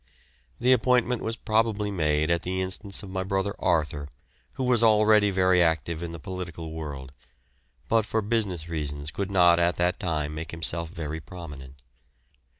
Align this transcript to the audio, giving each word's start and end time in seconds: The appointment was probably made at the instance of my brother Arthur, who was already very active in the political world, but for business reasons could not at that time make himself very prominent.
The 0.59 0.71
appointment 0.73 1.21
was 1.21 1.37
probably 1.37 1.91
made 1.91 2.31
at 2.31 2.41
the 2.41 2.59
instance 2.59 3.03
of 3.03 3.11
my 3.11 3.21
brother 3.21 3.53
Arthur, 3.59 4.09
who 4.53 4.63
was 4.63 4.83
already 4.83 5.29
very 5.29 5.61
active 5.61 6.01
in 6.01 6.11
the 6.11 6.17
political 6.17 6.71
world, 6.71 7.13
but 7.87 8.07
for 8.07 8.23
business 8.23 8.67
reasons 8.67 9.11
could 9.11 9.29
not 9.29 9.59
at 9.59 9.75
that 9.75 9.99
time 9.99 10.33
make 10.33 10.49
himself 10.49 10.89
very 10.89 11.19
prominent. 11.19 11.75